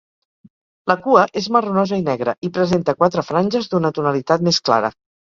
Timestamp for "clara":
4.71-4.91